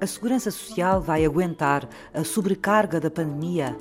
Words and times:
A 0.00 0.06
Segurança 0.06 0.52
Social 0.52 1.02
vai 1.02 1.24
aguentar 1.24 1.88
a 2.14 2.22
sobrecarga 2.22 3.00
da 3.00 3.10
pandemia? 3.10 3.76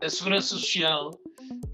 A 0.00 0.08
segurança 0.08 0.56
social 0.56 1.10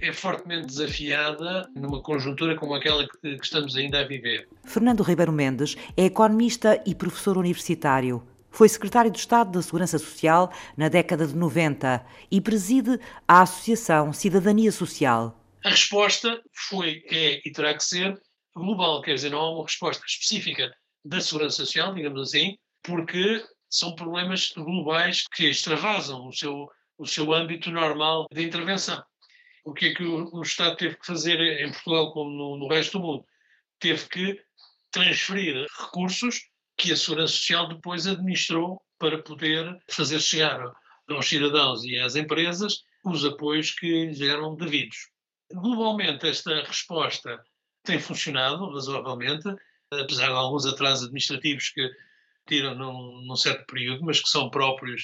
é 0.01 0.11
fortemente 0.11 0.67
desafiada 0.67 1.69
numa 1.77 2.03
conjuntura 2.03 2.57
como 2.57 2.75
aquela 2.75 3.07
que 3.07 3.29
estamos 3.43 3.77
ainda 3.77 4.01
a 4.01 4.09
viver. 4.09 4.49
Fernando 4.65 5.03
Ribeiro 5.03 5.33
Mendes 5.33 5.77
é 5.97 6.07
economista 6.07 6.83
e 6.87 6.95
professor 6.95 7.37
universitário. 7.37 8.23
Foi 8.55 8.69
secretário 8.69 9.11
de 9.11 9.19
Estado 9.19 9.51
da 9.51 9.61
Segurança 9.61 9.99
Social 9.99 10.53
na 10.77 10.89
década 10.89 11.27
de 11.27 11.35
90 11.35 12.07
e 12.31 12.41
preside 12.41 13.01
a 13.27 13.43
Associação 13.43 14.13
Cidadania 14.13 14.71
Social. 14.71 15.37
A 15.65 15.71
resposta 15.71 16.41
foi, 16.53 17.03
é 17.11 17.41
e 17.45 17.51
terá 17.51 17.75
que 17.75 17.83
ser 17.83 18.17
global, 18.55 19.03
quer 19.03 19.15
dizer, 19.15 19.31
não 19.31 19.41
há 19.41 19.51
uma 19.51 19.65
resposta 19.65 20.05
específica 20.07 20.73
da 21.05 21.21
segurança 21.21 21.57
social, 21.67 21.93
digamos 21.95 22.29
assim, 22.29 22.57
porque 22.81 23.45
são 23.69 23.97
problemas 23.97 24.53
globais 24.53 25.25
que 25.35 25.47
extravasam 25.51 26.29
o 26.29 26.33
seu, 26.33 26.71
o 26.97 27.07
seu 27.07 27.33
âmbito 27.33 27.73
normal 27.73 28.29
de 28.33 28.45
intervenção. 28.45 29.03
O 29.65 29.75
que 29.75 29.87
é 29.87 29.95
que 29.95 30.05
o, 30.05 30.33
o 30.33 30.43
Estado 30.43 30.77
teve 30.77 30.95
que 30.95 31.07
fazer 31.07 31.41
em 31.41 31.73
Portugal, 31.73 32.13
como 32.13 32.31
no, 32.31 32.57
no 32.57 32.69
resto 32.69 33.01
do 33.01 33.05
mundo? 33.05 33.25
Teve 33.81 34.09
que 34.09 34.41
transferir 34.93 35.67
recursos 35.77 36.54
que 36.77 36.93
a 36.93 36.97
Segurança 36.97 37.35
Social 37.35 37.69
depois 37.69 38.07
administrou 38.07 38.81
para 38.99 39.23
poder 39.23 39.79
fazer 39.91 40.21
chegar 40.21 40.61
aos 41.09 41.29
cidadãos 41.29 41.85
e 41.85 41.99
às 41.99 42.17
empresas 42.17 42.85
os 43.05 43.25
apoios 43.25 43.71
que 43.71 44.07
lhes 44.07 44.21
eram 44.21 44.57
devidos. 44.57 45.09
Globalmente, 45.53 46.27
esta 46.27 46.63
resposta 46.63 47.43
tem 47.83 48.01
funcionado 48.01 48.73
razoavelmente, 48.73 49.49
apesar 49.93 50.29
de 50.29 50.33
alguns 50.33 50.65
atrasos 50.67 51.05
administrativos 51.05 51.69
que 51.69 51.91
tiram 52.49 52.75
num, 52.75 53.23
num 53.23 53.37
certo 53.37 53.65
período, 53.67 54.05
mas 54.05 54.21
que 54.21 54.29
são 54.29 54.51
próprios 54.51 55.03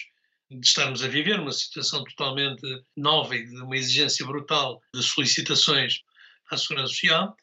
de 0.51 0.67
estarmos 0.67 1.05
a 1.05 1.09
viver 1.09 1.39
uma 1.39 1.53
situação 1.53 2.03
totalmente 2.05 2.67
nova 2.97 3.37
e 3.37 3.47
de 3.47 3.63
uma 3.63 3.77
exigência 3.77 4.27
brutal 4.27 4.83
de 4.95 5.03
solicitações 5.03 6.01
à 6.51 6.57
Segurança 6.57 6.89
Social, 6.89 7.37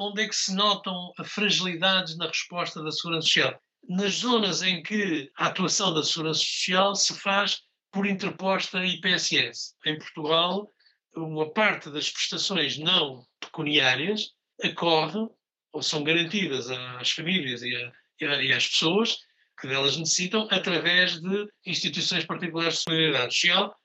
onde 0.00 0.22
é 0.22 0.28
que 0.28 0.34
se 0.34 0.54
notam 0.54 1.12
fragilidades 1.24 2.16
na 2.16 2.26
resposta 2.26 2.82
da 2.82 2.90
Segurança 2.90 3.26
Social? 3.26 3.60
Nas 3.88 4.14
zonas 4.14 4.62
em 4.62 4.82
que 4.82 5.30
a 5.36 5.46
atuação 5.46 5.92
da 5.92 6.02
Segurança 6.02 6.40
Social 6.40 6.94
se 6.94 7.14
faz 7.18 7.62
por 7.92 8.06
interposta 8.06 8.84
IPSS. 8.84 9.74
Em 9.86 9.98
Portugal, 9.98 10.70
uma 11.14 11.52
parte 11.52 11.90
das 11.90 12.10
prestações 12.10 12.76
não 12.78 13.24
pecuniárias 13.40 14.32
ocorre 14.64 15.28
ou 15.72 15.82
são 15.82 16.02
garantidas 16.02 16.70
às 16.70 17.10
famílias 17.10 17.62
e, 17.62 17.74
a, 17.74 18.42
e 18.42 18.52
às 18.52 18.68
pessoas 18.68 19.18
que 19.60 19.68
delas 19.68 19.96
necessitam 19.96 20.48
através 20.50 21.20
de 21.20 21.48
instituições 21.64 22.24
particulares 22.24 22.78
de 22.78 22.82
solidariedade 22.82 23.34
social 23.34 23.76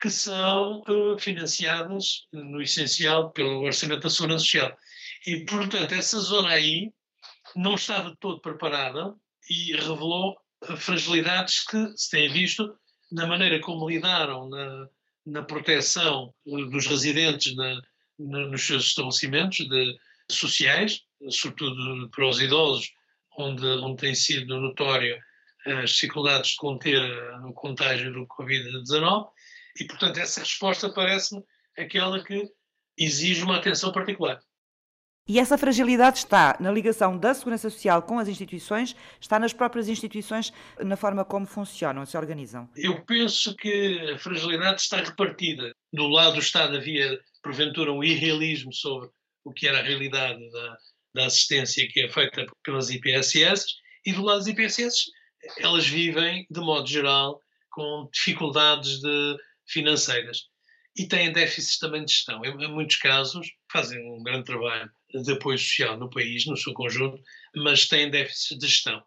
que 0.00 0.10
são 0.10 0.82
uh, 0.88 1.16
financiadas, 1.16 2.26
no 2.32 2.60
essencial, 2.60 3.30
pelo 3.30 3.62
Orçamento 3.62 4.02
da 4.02 4.10
Segurança 4.10 4.44
Social. 4.44 4.76
E, 5.24 5.44
portanto, 5.44 5.92
essa 5.92 6.18
zona 6.18 6.48
aí 6.48 6.92
não 7.54 7.76
está 7.76 8.00
de 8.00 8.16
todo 8.16 8.40
preparada 8.40 9.14
e 9.48 9.72
revelou 9.72 10.36
fragilidades 10.76 11.64
que 11.66 11.96
se 11.96 12.10
têm 12.10 12.32
visto 12.32 12.74
na 13.10 13.26
maneira 13.26 13.60
como 13.60 13.88
lidaram 13.88 14.48
na, 14.48 14.88
na 15.26 15.42
proteção 15.42 16.32
dos 16.46 16.86
residentes 16.86 17.54
na, 17.56 17.80
na, 18.18 18.46
nos 18.46 18.62
seus 18.62 18.86
estabelecimentos 18.86 19.68
de, 19.68 19.98
sociais, 20.30 21.02
sobretudo 21.30 22.08
para 22.10 22.28
os 22.28 22.40
idosos, 22.40 22.92
onde, 23.36 23.66
onde 23.66 23.96
tem 23.96 24.14
sido 24.14 24.60
notório 24.60 25.18
as 25.64 25.90
dificuldades 25.90 26.50
de 26.50 26.56
conter 26.56 27.00
o 27.44 27.52
contágio 27.52 28.12
do 28.12 28.26
Covid-19, 28.26 29.28
e, 29.80 29.84
portanto, 29.84 30.18
essa 30.18 30.40
resposta 30.40 30.92
parece-me 30.92 31.42
aquela 31.78 32.22
que 32.22 32.48
exige 32.98 33.42
uma 33.42 33.56
atenção 33.56 33.92
particular. 33.92 34.40
E 35.28 35.38
essa 35.38 35.56
fragilidade 35.56 36.18
está 36.18 36.56
na 36.58 36.70
ligação 36.72 37.16
da 37.16 37.32
segurança 37.32 37.70
social 37.70 38.02
com 38.02 38.18
as 38.18 38.26
instituições, 38.26 38.96
está 39.20 39.38
nas 39.38 39.52
próprias 39.52 39.88
instituições, 39.88 40.52
na 40.80 40.96
forma 40.96 41.24
como 41.24 41.46
funcionam, 41.46 42.04
se 42.04 42.16
organizam? 42.16 42.68
Eu 42.76 43.04
penso 43.04 43.54
que 43.54 44.00
a 44.12 44.18
fragilidade 44.18 44.80
está 44.80 44.96
repartida. 44.96 45.72
Do 45.92 46.08
lado 46.08 46.34
do 46.34 46.40
Estado 46.40 46.76
havia, 46.76 47.20
porventura, 47.40 47.92
um 47.92 48.02
irrealismo 48.02 48.72
sobre 48.72 49.10
o 49.44 49.52
que 49.52 49.68
era 49.68 49.78
a 49.78 49.82
realidade 49.82 50.40
da, 50.50 50.78
da 51.14 51.26
assistência 51.26 51.88
que 51.88 52.00
é 52.00 52.08
feita 52.08 52.44
pelas 52.64 52.90
IPSS, 52.90 53.66
e 54.04 54.12
do 54.12 54.22
lado 54.22 54.38
das 54.38 54.48
IPSS, 54.48 55.04
elas 55.58 55.86
vivem, 55.86 56.46
de 56.50 56.60
modo 56.60 56.88
geral, 56.88 57.40
com 57.70 58.08
dificuldades 58.12 59.00
de, 59.00 59.36
financeiras 59.66 60.50
e 60.96 61.06
têm 61.06 61.32
déficits 61.32 61.78
também 61.78 62.04
de 62.04 62.12
gestão. 62.12 62.44
Em, 62.44 62.50
em, 62.50 62.68
muitos 62.68 62.96
casos, 62.96 63.48
fazem 63.70 63.98
um 64.12 64.22
grande 64.22 64.44
trabalho 64.44 64.90
de 65.12 65.32
apoio 65.32 65.58
social 65.58 65.96
no 65.98 66.10
país, 66.10 66.46
no 66.46 66.56
seu 66.56 66.72
conjunto, 66.72 67.22
mas 67.56 67.86
têm 67.86 68.10
déficits 68.10 68.58
de 68.58 68.66
gestão. 68.66 69.02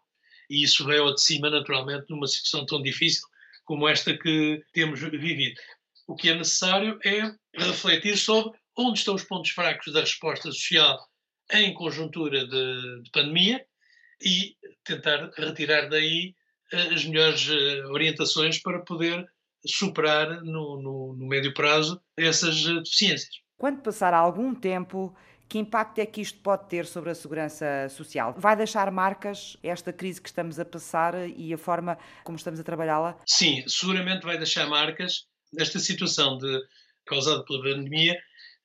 E 0.48 0.62
isso 0.62 0.84
veio 0.84 1.04
ao 1.04 1.14
de 1.14 1.22
cima, 1.22 1.50
naturalmente, 1.50 2.06
numa 2.08 2.26
situação 2.26 2.64
tão 2.66 2.82
difícil 2.82 3.26
como 3.64 3.88
esta 3.88 4.16
que 4.16 4.62
temos 4.72 5.00
vivido. 5.00 5.60
O 6.06 6.14
que 6.14 6.30
é 6.30 6.34
necessário 6.34 6.98
é 7.04 7.34
refletir 7.54 8.16
sobre 8.16 8.56
onde 8.76 8.98
estão 8.98 9.14
os 9.14 9.24
pontos 9.24 9.50
fracos 9.50 9.92
da 9.92 10.00
resposta 10.00 10.50
social 10.52 10.98
em 11.52 11.74
conjuntura 11.74 12.46
de, 12.46 13.02
de 13.02 13.10
pandemia 13.10 13.64
e 14.22 14.56
tentar 14.84 15.30
retirar 15.36 15.88
daí 15.88 16.34
uh, 16.72 16.94
as 16.94 17.04
melhores 17.04 17.48
uh, 17.48 17.92
orientações 17.92 18.60
para 18.60 18.80
poder 18.80 19.26
superar 19.64 20.42
no, 20.42 20.80
no, 20.80 21.16
no 21.16 21.26
médio 21.26 21.52
prazo 21.52 22.00
essas 22.16 22.64
eh, 22.66 22.74
deficiências. 22.74 23.30
Quando 23.56 23.82
passar 23.82 24.14
algum 24.14 24.54
tempo, 24.54 25.16
que 25.48 25.58
impacto 25.58 25.98
é 26.00 26.06
que 26.06 26.20
isto 26.20 26.38
pode 26.40 26.68
ter 26.68 26.86
sobre 26.86 27.10
a 27.10 27.14
segurança 27.14 27.88
social? 27.88 28.34
Vai 28.36 28.56
deixar 28.56 28.90
marcas 28.90 29.56
esta 29.62 29.92
crise 29.92 30.20
que 30.20 30.28
estamos 30.28 30.58
a 30.58 30.64
passar 30.64 31.14
e 31.28 31.52
a 31.52 31.58
forma 31.58 31.98
como 32.24 32.36
estamos 32.36 32.58
a 32.58 32.64
trabalhá-la? 32.64 33.16
Sim, 33.26 33.62
seguramente 33.68 34.24
vai 34.24 34.36
deixar 34.36 34.68
marcas. 34.68 35.26
Esta 35.56 35.78
situação 35.78 36.36
de, 36.38 36.60
causada 37.06 37.44
pela 37.44 37.62
pandemia 37.62 38.18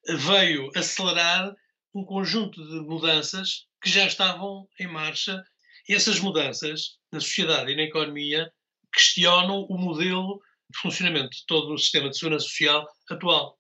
veio 0.07 0.69
acelerar 0.75 1.53
um 1.93 2.03
conjunto 2.03 2.63
de 2.63 2.79
mudanças 2.81 3.67
que 3.81 3.89
já 3.89 4.05
estavam 4.05 4.67
em 4.79 4.87
marcha 4.87 5.43
e 5.87 5.93
essas 5.93 6.19
mudanças 6.19 6.97
na 7.11 7.19
sociedade 7.19 7.71
e 7.71 7.75
na 7.75 7.83
economia 7.83 8.51
questionam 8.93 9.65
o 9.69 9.77
modelo 9.77 10.41
de 10.69 10.79
funcionamento 10.79 11.29
de 11.29 11.45
todo 11.45 11.73
o 11.73 11.77
sistema 11.77 12.09
de 12.09 12.17
segurança 12.17 12.45
social 12.45 12.87
atual. 13.09 13.57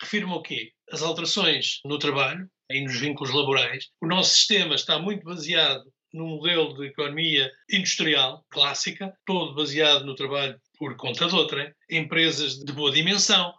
Refiro-me 0.00 0.32
ao 0.32 0.42
quê? 0.42 0.73
As 0.90 1.02
alterações 1.02 1.80
no 1.84 1.98
trabalho 1.98 2.48
e 2.70 2.80
nos 2.82 2.98
vínculos 2.98 3.32
laborais. 3.34 3.88
O 4.00 4.06
nosso 4.06 4.34
sistema 4.34 4.74
está 4.74 4.98
muito 4.98 5.24
baseado 5.24 5.84
num 6.12 6.36
modelo 6.36 6.74
de 6.74 6.86
economia 6.86 7.50
industrial 7.70 8.44
clássica, 8.50 9.12
todo 9.26 9.54
baseado 9.54 10.04
no 10.04 10.14
trabalho 10.14 10.58
por 10.78 10.96
conta 10.96 11.26
de 11.26 11.34
outra, 11.34 11.74
empresas 11.90 12.58
de 12.58 12.72
boa 12.72 12.92
dimensão 12.92 13.52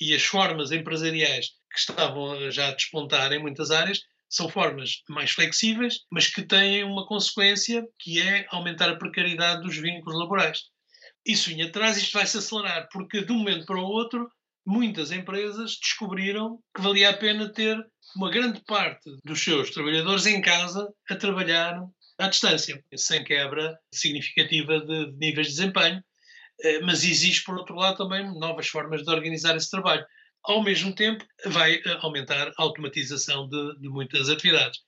e 0.00 0.14
as 0.14 0.22
formas 0.22 0.72
empresariais 0.72 1.50
que 1.70 1.78
estavam 1.78 2.50
já 2.50 2.68
a 2.68 2.74
despontar 2.74 3.32
em 3.32 3.38
muitas 3.38 3.70
áreas 3.70 4.00
são 4.28 4.48
formas 4.48 5.02
mais 5.08 5.30
flexíveis, 5.30 6.00
mas 6.10 6.26
que 6.26 6.42
têm 6.42 6.82
uma 6.82 7.06
consequência 7.06 7.86
que 7.98 8.20
é 8.20 8.46
aumentar 8.50 8.88
a 8.88 8.96
precariedade 8.96 9.62
dos 9.62 9.76
vínculos 9.76 10.18
laborais 10.18 10.72
isso 11.24 11.50
vinha 11.50 11.66
atrás, 11.66 11.96
isto 11.96 12.12
vai 12.12 12.26
se 12.26 12.38
acelerar, 12.38 12.88
porque 12.92 13.24
de 13.24 13.32
um 13.32 13.38
momento 13.38 13.64
para 13.64 13.78
o 13.78 13.84
outro, 13.84 14.30
muitas 14.66 15.10
empresas 15.10 15.78
descobriram 15.80 16.58
que 16.74 16.82
valia 16.82 17.10
a 17.10 17.16
pena 17.16 17.52
ter 17.52 17.76
uma 18.16 18.30
grande 18.30 18.62
parte 18.64 19.10
dos 19.24 19.42
seus 19.42 19.70
trabalhadores 19.70 20.26
em 20.26 20.40
casa 20.40 20.88
a 21.10 21.16
trabalhar 21.16 21.80
à 22.18 22.28
distância, 22.28 22.82
sem 22.94 23.24
quebra 23.24 23.76
significativa 23.92 24.80
de, 24.80 25.12
níveis 25.16 25.48
de 25.48 25.54
desempenho. 25.54 26.02
Eh, 26.62 26.80
mas 26.80 27.04
existe, 27.04 27.44
por 27.44 27.56
outro 27.56 27.74
lado, 27.74 27.96
também 27.96 28.24
novas 28.38 28.68
formas 28.68 29.02
de 29.02 29.10
organizar 29.10 29.56
esse 29.56 29.70
trabalho. 29.70 30.04
Ao 30.44 30.62
mesmo 30.62 30.94
tempo, 30.94 31.24
vai 31.46 31.74
eh, 31.74 31.98
aumentar 32.00 32.48
a 32.48 32.62
automatização 32.62 33.48
de, 33.48 33.78
de 33.80 33.88
muitas 33.88 34.28
atividades. 34.28 34.80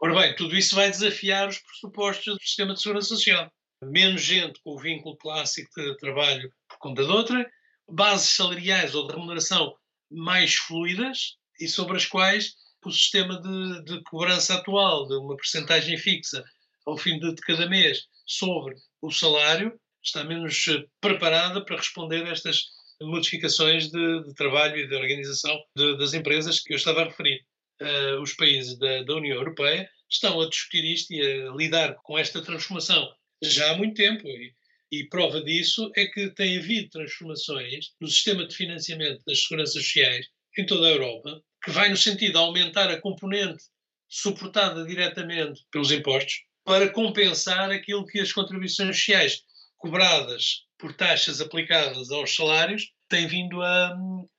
Ora 0.00 0.14
bem, 0.14 0.36
tudo 0.36 0.56
isso 0.56 0.74
vai 0.74 0.90
desafiar 0.90 1.48
os 1.48 1.58
pressupostos 1.58 2.34
do 2.34 2.40
sistema 2.40 2.74
de 2.74 2.82
segurança 2.82 3.08
social 3.08 3.50
menos 3.82 4.22
gente 4.22 4.60
com 4.62 4.70
o 4.70 4.78
vínculo 4.78 5.16
clássico 5.16 5.70
de 5.80 5.96
trabalho 5.98 6.50
por 6.68 6.78
conta 6.78 7.04
de 7.04 7.10
outra, 7.10 7.50
bases 7.88 8.30
salariais 8.30 8.94
ou 8.94 9.06
de 9.06 9.14
remuneração 9.14 9.74
mais 10.10 10.54
fluidas 10.54 11.36
e 11.60 11.68
sobre 11.68 11.96
as 11.96 12.06
quais 12.06 12.54
o 12.84 12.90
sistema 12.90 13.40
de, 13.40 13.84
de 13.84 14.02
cobrança 14.04 14.54
atual, 14.54 15.08
de 15.08 15.14
uma 15.16 15.36
percentagem 15.36 15.96
fixa 15.98 16.44
ao 16.86 16.96
fim 16.96 17.18
de, 17.18 17.34
de 17.34 17.40
cada 17.42 17.68
mês 17.68 18.06
sobre 18.24 18.76
o 19.02 19.10
salário, 19.10 19.78
está 20.02 20.22
menos 20.22 20.66
preparada 21.00 21.64
para 21.64 21.76
responder 21.76 22.24
a 22.24 22.30
estas 22.30 22.66
modificações 23.02 23.90
de, 23.90 24.22
de 24.24 24.34
trabalho 24.34 24.76
e 24.78 24.86
de 24.86 24.94
organização 24.94 25.58
de, 25.76 25.98
das 25.98 26.14
empresas 26.14 26.60
que 26.60 26.72
eu 26.72 26.76
estava 26.76 27.02
a 27.02 27.04
referir. 27.04 27.44
Uh, 27.80 28.22
os 28.22 28.32
países 28.32 28.78
da, 28.78 29.02
da, 29.02 29.16
União 29.16 29.36
Europeia 29.36 29.86
estão 30.08 30.40
a 30.40 30.48
discutir 30.48 30.84
isto 30.84 31.12
e 31.12 31.20
a 31.20 31.50
lidar 31.52 31.94
com 31.96 32.16
esta 32.16 32.40
transformação 32.40 33.12
já 33.42 33.72
há 33.72 33.76
muito 33.76 33.96
tempo. 33.96 34.26
E, 34.26 34.54
e 34.90 35.08
prova 35.08 35.42
disso 35.42 35.90
é 35.96 36.06
que 36.06 36.30
tem 36.30 36.58
havido 36.58 36.90
transformações 36.90 37.92
no 38.00 38.08
sistema 38.08 38.46
de 38.46 38.54
financiamento 38.54 39.22
das 39.26 39.42
seguranças 39.42 39.74
sociais 39.74 40.26
em 40.58 40.64
toda 40.64 40.86
a 40.86 40.90
Europa, 40.90 41.42
que 41.62 41.70
vai 41.70 41.88
no 41.88 41.96
sentido 41.96 42.32
de 42.32 42.38
aumentar 42.38 42.90
a 42.90 43.00
componente 43.00 43.64
suportada 44.08 44.84
diretamente 44.84 45.62
pelos 45.70 45.90
impostos 45.90 46.44
para 46.64 46.88
compensar 46.88 47.70
aquilo 47.70 48.06
que 48.06 48.20
as 48.20 48.32
contribuições 48.32 48.96
sociais 48.96 49.42
cobradas 49.76 50.64
por 50.78 50.94
taxas 50.94 51.40
aplicadas 51.40 52.10
aos 52.10 52.34
salários 52.34 52.92
têm 53.08 53.26
vindo 53.26 53.62
a, 53.62 53.96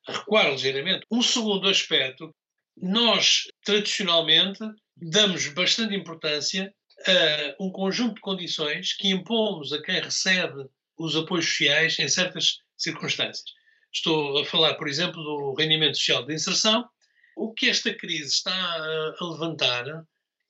a 0.07 0.11
recuar 0.11 0.51
ligeiramente. 0.51 1.05
Um 1.11 1.21
segundo 1.21 1.67
aspecto, 1.67 2.33
nós 2.75 3.43
tradicionalmente 3.63 4.59
damos 4.95 5.47
bastante 5.47 5.95
importância 5.95 6.73
a 7.05 7.63
um 7.63 7.71
conjunto 7.71 8.15
de 8.15 8.21
condições 8.21 8.93
que 8.93 9.09
impomos 9.09 9.71
a 9.71 9.81
quem 9.81 9.99
recebe 9.99 10.65
os 10.97 11.15
apoios 11.15 11.45
sociais 11.45 11.97
em 11.99 12.07
certas 12.07 12.59
circunstâncias. 12.75 13.45
Estou 13.93 14.39
a 14.39 14.45
falar, 14.45 14.75
por 14.75 14.87
exemplo, 14.87 15.21
do 15.21 15.53
rendimento 15.53 15.97
social 15.97 16.25
de 16.25 16.33
inserção. 16.33 16.87
O 17.35 17.53
que 17.53 17.69
esta 17.69 17.93
crise 17.93 18.29
está 18.29 18.51
a 18.53 19.25
levantar 19.25 19.85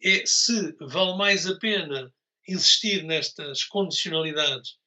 é 0.03 0.23
se 0.25 0.75
vale 0.79 1.17
mais 1.17 1.45
a 1.45 1.57
pena 1.59 2.11
insistir 2.47 3.03
nestas 3.03 3.63
condicionalidades 3.65 4.77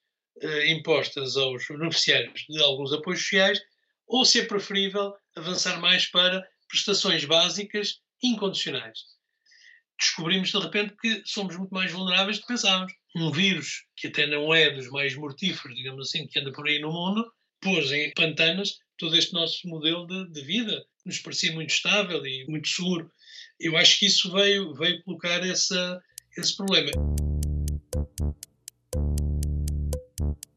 eh, 0.40 0.70
impostas 0.70 1.36
aos 1.36 1.66
beneficiários 1.68 2.46
de 2.48 2.62
alguns 2.62 2.92
apoios 2.92 3.20
sociais 3.20 3.60
ou 4.06 4.24
se 4.24 4.40
é 4.40 4.44
preferível 4.44 5.14
avançar 5.36 5.78
mais 5.80 6.06
para 6.06 6.46
prestações 6.68 7.24
básicas 7.24 8.00
incondicionais 8.22 9.19
descobrimos 10.00 10.50
de 10.50 10.58
repente 10.58 10.96
que 11.00 11.22
somos 11.26 11.56
muito 11.56 11.72
mais 11.72 11.92
vulneráveis 11.92 12.38
do 12.38 12.42
que 12.42 12.48
pensávamos. 12.48 12.92
Um 13.14 13.30
vírus 13.30 13.84
que 13.96 14.08
até 14.08 14.26
não 14.26 14.52
é 14.54 14.70
dos 14.70 14.88
mais 14.88 15.14
mortíferos, 15.14 15.76
digamos 15.76 16.08
assim, 16.08 16.26
que 16.26 16.38
anda 16.38 16.52
por 16.52 16.66
aí 16.66 16.80
no 16.80 16.90
mundo, 16.90 17.30
pôs 17.60 17.92
em 17.92 18.12
pantanas 18.14 18.78
todo 18.96 19.16
este 19.16 19.32
nosso 19.32 19.68
modelo 19.68 20.06
de, 20.06 20.30
de 20.30 20.42
vida. 20.42 20.84
Nos 21.04 21.18
parecia 21.18 21.52
muito 21.52 21.70
estável 21.70 22.24
e 22.26 22.46
muito 22.48 22.68
seguro. 22.68 23.10
Eu 23.58 23.76
acho 23.76 23.98
que 23.98 24.06
isso 24.06 24.32
veio, 24.32 24.74
veio 24.74 25.02
colocar 25.04 25.46
essa, 25.46 26.00
esse 26.36 26.56
problema. 26.56 26.90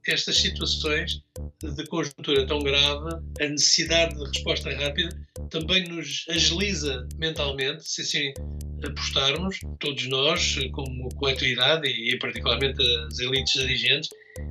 Estas 0.06 0.38
situações 0.38 1.22
de 1.62 1.86
conjuntura 1.88 2.46
tão 2.46 2.60
grave, 2.60 3.16
a 3.40 3.48
necessidade 3.48 4.16
de 4.16 4.26
resposta 4.26 4.70
rápida, 4.76 5.10
também 5.50 5.88
nos 5.88 6.26
agiliza 6.30 7.08
mentalmente, 7.18 7.88
se 7.88 8.02
assim 8.02 8.34
apostarmos, 8.86 9.60
todos 9.80 10.08
nós, 10.08 10.58
como 10.74 11.08
coletividade 11.16 11.88
e, 11.88 12.18
particularmente 12.20 12.82
as 13.08 13.20
elites 13.20 13.54
dirigentes, 13.54 14.10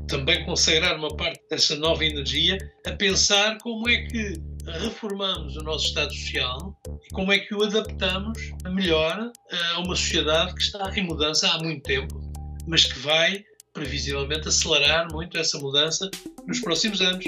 também 0.08 0.44
consagrar 0.44 0.96
uma 0.96 1.14
parte 1.16 1.40
dessa 1.50 1.76
nova 1.76 2.04
energia 2.04 2.58
a 2.86 2.92
pensar 2.92 3.58
como 3.58 3.88
é 3.88 4.02
que 4.06 4.34
reformamos 4.64 5.56
o 5.56 5.62
nosso 5.62 5.86
Estado 5.86 6.12
Social 6.14 6.80
e 6.86 7.14
como 7.14 7.32
é 7.32 7.38
que 7.38 7.54
o 7.54 7.62
adaptamos 7.62 8.38
melhor 8.70 9.32
a 9.50 9.78
uma 9.80 9.96
sociedade 9.96 10.54
que 10.54 10.62
está 10.62 10.96
em 10.96 11.02
mudança 11.02 11.48
há 11.48 11.58
muito 11.58 11.82
tempo, 11.82 12.20
mas 12.66 12.84
que 12.84 12.98
vai 13.00 13.44
previsivelmente 13.72 14.48
acelerar 14.48 15.10
muito 15.12 15.38
essa 15.38 15.58
mudança 15.58 16.10
nos 16.46 16.60
próximos 16.60 17.00
anos. 17.00 17.24